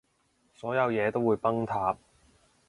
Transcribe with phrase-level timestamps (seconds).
[0.55, 1.95] 所有嘢都會崩塌